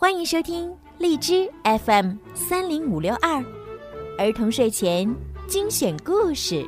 [0.00, 3.44] 欢迎收听荔枝 FM 三零五六二
[4.16, 5.12] 儿童睡前
[5.48, 6.64] 精选故事。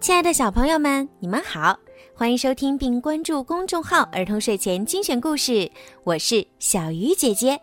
[0.00, 1.78] 亲爱的小朋友们，你们好，
[2.12, 5.70] 欢迎收听并关注公众号“儿童睡前精选故事”，
[6.02, 7.56] 我是小鱼姐姐。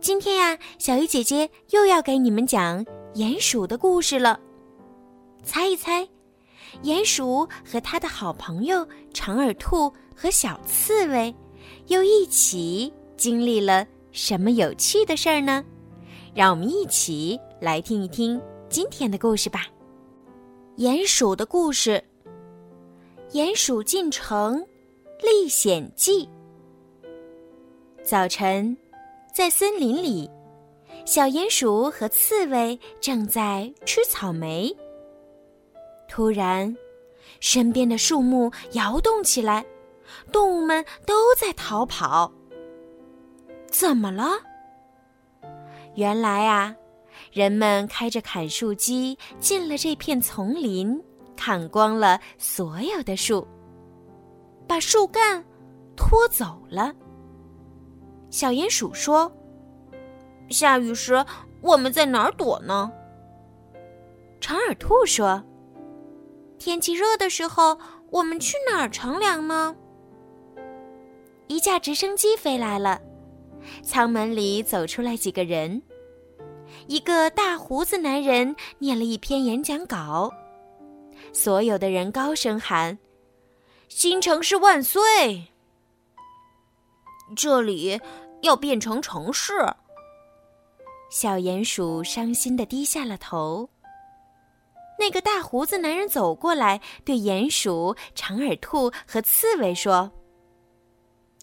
[0.00, 2.82] 今天呀，小鱼姐姐又要给你们讲
[3.16, 4.40] 鼹鼠的故事了。
[5.42, 6.08] 猜一猜，
[6.82, 11.34] 鼹鼠和他的好朋友长耳兔和小刺猬，
[11.86, 15.64] 又一起经历了什么有趣的事儿呢？
[16.34, 19.66] 让我们一起来听一听今天的故事吧。
[20.76, 22.02] 鼹鼠的故事，
[23.32, 24.66] 《鼹鼠进城
[25.22, 26.26] 历险记》。
[28.02, 28.76] 早晨，
[29.32, 30.28] 在森林里，
[31.06, 34.76] 小鼹鼠和刺猬正在吃草莓。
[36.08, 36.76] 突然，
[37.40, 39.64] 身边的树木摇动起来，
[40.30, 42.30] 动物们都在逃跑。
[43.70, 44.30] 怎么了？
[45.96, 46.74] 原来啊，
[47.32, 51.02] 人们开着砍树机进了这片丛林，
[51.36, 53.46] 砍光了所有的树，
[54.68, 55.44] 把树干
[55.96, 56.94] 拖走了。
[58.30, 59.30] 小鼹鼠说
[60.50, 61.24] ：“下雨时
[61.60, 62.92] 我们在哪儿躲呢？”
[64.40, 65.42] 长耳兔说。
[66.58, 67.78] 天气热的时候，
[68.10, 69.74] 我们去哪儿乘凉呢？
[71.46, 73.00] 一架直升机飞来了，
[73.82, 75.82] 舱门里走出来几个人。
[76.86, 80.32] 一个大胡子男人念了一篇演讲稿，
[81.32, 82.98] 所有的人高声喊
[83.88, 85.52] ：“新城市万岁！”
[87.36, 88.00] 这里
[88.42, 89.52] 要变成城市。
[91.10, 93.68] 小鼹鼠伤心的低下了头。
[94.98, 100.10] 那个大胡子男人走过来，对鼹鼠、长耳兔和刺猬说：“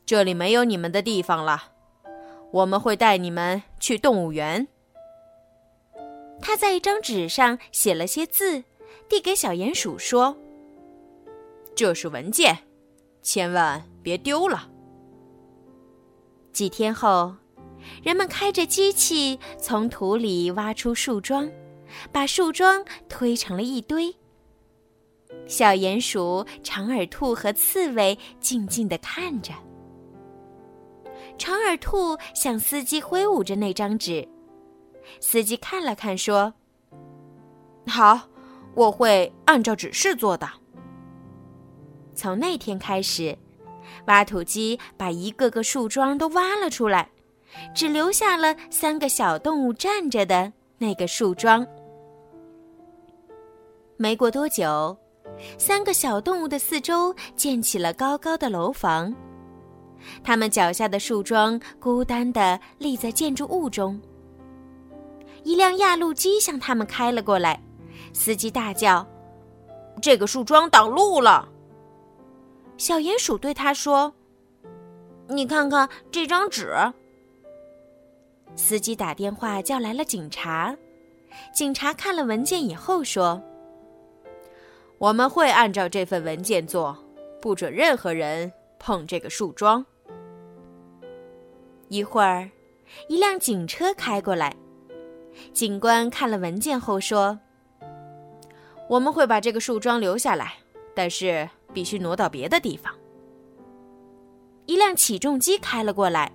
[0.06, 1.72] 这里没有你们的地方了，
[2.52, 4.68] 我们会带你们去动物园。”
[6.42, 8.64] 他在一张纸上写了些字，
[9.08, 10.36] 递给小鼹鼠说
[11.76, 12.58] ：“这是文件，
[13.22, 14.68] 千万别丢了。”
[16.52, 17.36] 几天后，
[18.02, 21.48] 人们开着机器从土里挖出树桩。
[22.12, 24.16] 把树桩推成了一堆。
[25.48, 29.54] 小鼹鼠、长耳兔和刺猬静静地看着。
[31.38, 34.28] 长耳兔向司机挥舞着那张纸，
[35.20, 36.54] 司机看了看，说
[37.88, 38.28] ：“好，
[38.76, 40.48] 我会按照指示做的。”
[42.14, 43.36] 从那天开始，
[44.08, 47.10] 挖土机把一个个树桩都挖了出来，
[47.74, 51.66] 只留下了三个小动物站着的那个树桩。
[54.02, 54.98] 没过多久，
[55.60, 59.14] 三个小动物的四周建起了高高的楼房，
[60.24, 64.02] 它们脚下的树桩孤单地立在建筑物中。
[65.44, 67.62] 一辆压路机向他们开了过来，
[68.12, 69.06] 司机大叫
[70.02, 71.48] ：“这个树桩挡路了！”
[72.78, 74.12] 小鼹鼠对他说
[75.30, 76.74] ：“你看看这张纸。”
[78.58, 80.76] 司机打电话叫来了警察，
[81.54, 83.40] 警察看了文件以后说。
[85.02, 86.96] 我们会按照这份文件做，
[87.42, 89.84] 不准任何人碰这个树桩。
[91.88, 92.48] 一会儿，
[93.08, 94.56] 一辆警车开过来，
[95.54, 97.40] 警官看了文件后说
[98.88, 100.54] ：“我们会把这个树桩留下来，
[100.94, 102.94] 但是必须挪到别的地方。”
[104.68, 106.32] 一辆起重机开了过来，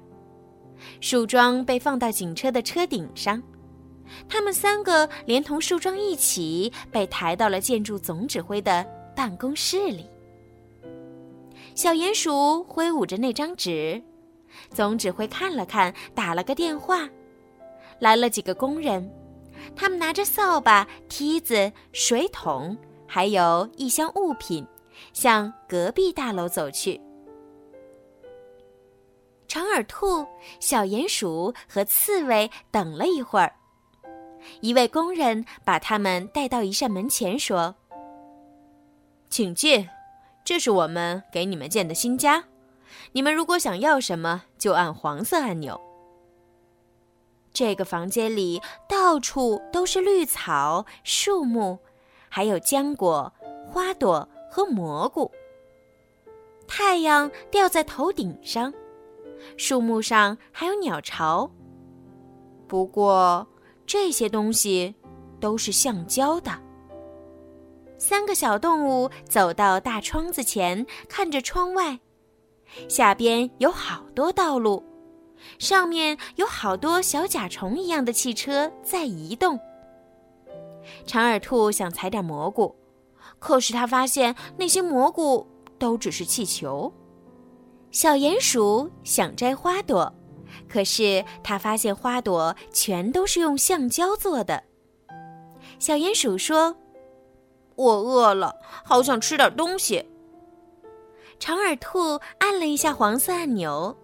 [1.00, 3.40] 树桩被放到警车的车顶上。
[4.28, 10.08] 他们三个连同树桩一起被抬到了建筑总指挥的办公室里。
[11.74, 14.02] 小鼹鼠挥舞着那张纸，
[14.70, 17.08] 总指挥看了看，打了个电话，
[17.98, 19.10] 来了几个工人，
[19.74, 24.66] 他们拿着扫把、梯子、水桶，还有一箱物品，
[25.12, 27.00] 向隔壁大楼走去。
[29.46, 30.26] 长耳兔、
[30.60, 33.52] 小鼹鼠和刺猬等了一会儿。
[34.60, 37.74] 一位工人把他们带到一扇门前，说
[39.30, 39.88] ：“请进，
[40.44, 42.44] 这是我们给你们建的新家。
[43.12, 45.80] 你们如果想要什么，就按黄色按钮。”
[47.52, 51.78] 这个房间里到处都是绿草、树木，
[52.28, 53.32] 还有浆果、
[53.66, 55.30] 花朵和蘑菇。
[56.68, 58.74] 太阳掉在头顶上，
[59.56, 61.50] 树木上还有鸟巢。
[62.68, 63.46] 不过，
[63.86, 64.94] 这些东西
[65.40, 66.50] 都是橡胶的。
[67.98, 71.98] 三个小动物走到大窗子前，看着窗外，
[72.88, 74.82] 下边有好多道路，
[75.58, 79.58] 上面有好多小甲虫一样的汽车在移动。
[81.06, 82.76] 长耳兔想采点蘑菇，
[83.38, 85.46] 可是他发现那些蘑菇
[85.78, 86.92] 都只是气球。
[87.90, 90.12] 小鼹鼠想摘花朵，
[90.68, 94.62] 可是他发现花朵全都是用橡胶做的。
[95.78, 96.76] 小鼹鼠说。
[97.76, 100.02] 我饿了，好想吃点东西。
[101.38, 103.94] 长耳兔按了一下黄色按钮，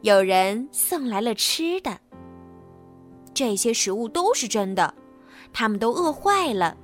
[0.00, 1.96] 有人送来了吃的。
[3.32, 4.92] 这些食物都是真的，
[5.52, 6.76] 他们都饿坏了，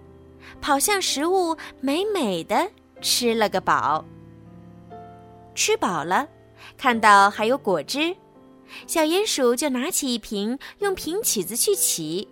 [0.60, 2.70] 跑向食物，美美的
[3.00, 4.04] 吃了个饱。
[5.56, 6.28] 吃饱了，
[6.76, 8.16] 看到还有果汁，
[8.86, 12.28] 小鼹鼠就拿起一瓶，用瓶起子去起，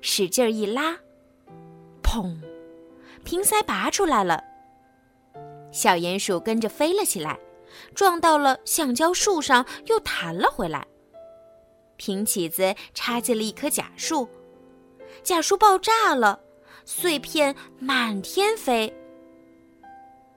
[0.00, 0.98] 使劲一拉，
[2.02, 2.36] 砰！
[3.24, 4.42] 瓶塞拔出来了，
[5.70, 7.38] 小鼹鼠跟着飞了起来，
[7.94, 10.86] 撞到了橡胶树上，又弹了回来。
[11.96, 14.28] 瓶起子插进了一棵假树，
[15.22, 16.40] 假树爆炸了，
[16.84, 18.92] 碎片满天飞。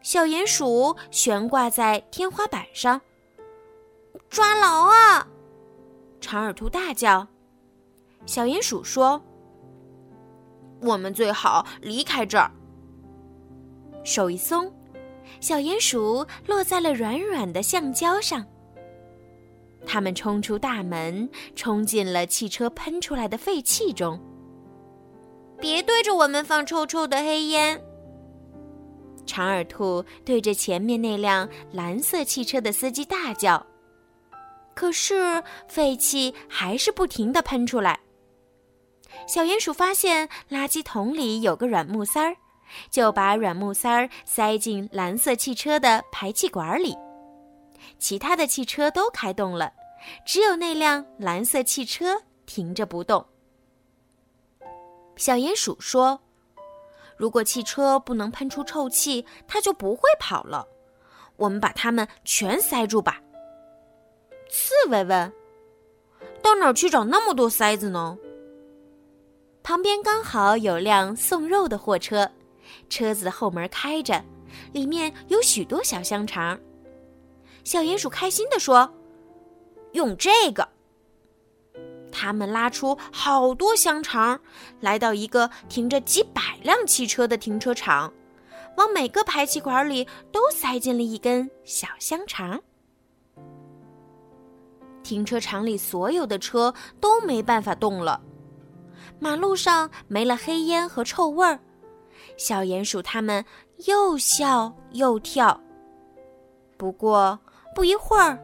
[0.04, 3.02] 小鼹鼠悬挂在天花板上，
[4.30, 5.28] 抓牢啊！
[6.22, 7.28] 长耳兔大叫。
[8.26, 9.22] 小鼹鼠说
[10.82, 12.50] ：“我们最好离开这儿。”
[14.04, 14.74] 手一松，
[15.40, 18.46] 小鼹鼠落在了软软的橡胶上。
[19.86, 24.20] 他们冲出大门，冲进了汽车喷出来的废气中。
[25.60, 27.80] 别对着我们放臭臭的黑烟！
[29.28, 33.64] 长耳兔对着前面那辆蓝色汽车的司机大叫。
[34.76, 38.00] 可是废气还是不停的喷出来。
[39.28, 42.36] 小鼹鼠发现垃圾桶里有个软木塞儿。
[42.90, 46.98] 就把软木塞儿塞进蓝色汽车的排气管里，
[48.00, 49.72] 其他的汽车都开动了，
[50.26, 53.24] 只有那辆蓝色汽车停着不动。
[55.16, 56.20] 小鼹鼠说
[57.16, 60.68] ：“如果汽车不能喷出臭气，它就不会跑了。
[61.38, 63.22] 我们把它们全塞住吧。”
[64.50, 65.32] 刺猬问
[66.42, 68.18] ：“到哪儿去找那么多塞子呢？”
[69.64, 72.30] 旁边刚好有辆送肉的货车。
[72.90, 74.24] 车子的后门开着，
[74.74, 76.60] 里面有许多小香肠。
[77.64, 78.92] 小鼹鼠开心地说
[79.94, 80.68] ：“用这个。”
[82.12, 84.40] 他们拉出好多香肠，
[84.80, 88.12] 来到一个停着几百辆汽车的停车场，
[88.78, 92.62] 往每个排气管里都塞进了一根小香肠。
[95.06, 98.20] 停车场里所有的车都没办法动了，
[99.20, 101.60] 马路上没了黑烟和臭味儿。
[102.38, 103.46] 小鼹鼠他们
[103.86, 105.62] 又笑又跳。
[106.76, 107.40] 不过
[107.76, 108.40] 不一会儿，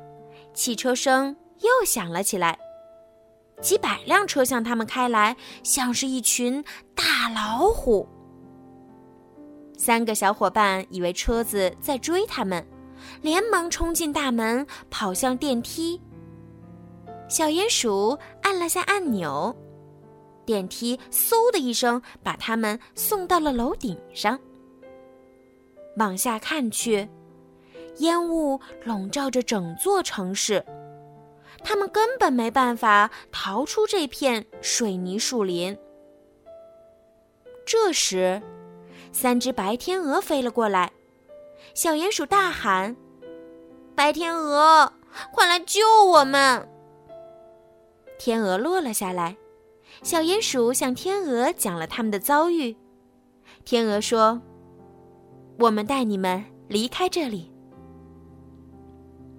[0.54, 2.58] 汽车声又响了起来，
[3.60, 6.64] 几百辆车向他们开来，像是一群
[6.94, 8.08] 大老虎。
[9.76, 12.64] 三个小伙伴以为车子在追他们，
[13.24, 16.00] 连忙冲进大门，跑向电梯。
[17.32, 19.56] 小鼹鼠按了下按钮。
[20.46, 24.38] 电梯嗖的一声，把他们送到了楼顶上。
[25.96, 27.08] 往下看去，
[28.00, 30.66] 烟雾笼罩着整座城市，
[31.64, 35.78] 他们根本没办法逃出这片水泥树林。
[37.66, 38.42] 这时，
[39.14, 40.92] 三只白天鹅飞了过来，
[41.74, 42.94] 小鼹鼠大喊
[43.96, 44.92] ：“白天鹅，
[45.32, 46.68] 快来救我们！”
[48.24, 49.36] 天鹅落了下来。
[50.04, 52.78] 小鼹鼠向天鹅讲了他们的遭遇。
[53.66, 54.40] 天鹅说
[55.58, 57.52] ：“我们带你们离开这里。”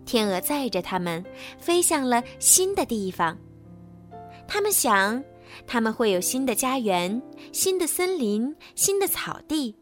[0.05, 1.25] 天鹅载着他们
[1.59, 3.39] 飞向了新的地方。
[4.49, 5.23] 他们想，
[5.65, 7.23] 他们会有新的家园、
[7.53, 9.73] 新的森林、新的草地，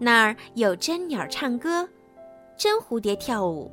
[0.00, 1.88] 那儿有真鸟唱歌，
[2.58, 3.70] 真蝴蝶跳舞，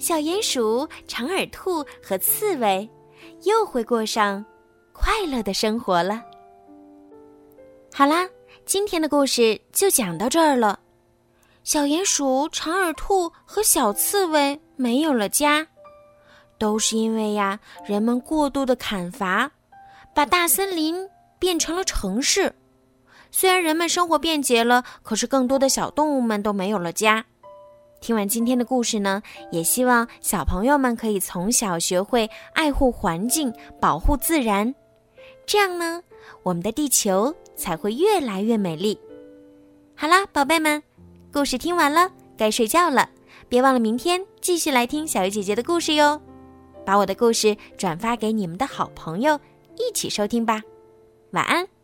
[0.00, 2.90] 小鼹鼠、长耳兔和刺猬
[3.44, 4.44] 又会过上。
[4.92, 6.20] 快乐的生活了。
[7.94, 8.28] 好啦，
[8.66, 10.80] 今天的故事就讲到这儿了。
[11.62, 15.64] 小鼹鼠、长耳兔和小刺猬没有了家，
[16.58, 19.48] 都是因为呀，人们过度的砍伐，
[20.14, 21.08] 把大森林
[21.38, 22.52] 变成了城市。
[23.30, 27.24] 虽然人们生活便捷了，可是更多的小动物们都没有了家。
[28.00, 34.74] 听完今天的故事呢，也希望小朋友们可以从小学会爱护环境，保护自然。
[35.46, 36.02] 这样呢，
[36.42, 38.98] 我们的地球才会越来越美丽。
[39.96, 40.82] 好啦，宝贝们，
[41.32, 43.08] 故事听完了，该睡觉了。
[43.48, 46.20] 别忘了明天继续来听小鱼姐姐的故事哟。
[46.84, 49.38] 把我的故事转发给你们的好朋友，
[49.76, 50.62] 一起收听吧。
[51.32, 51.77] 晚安。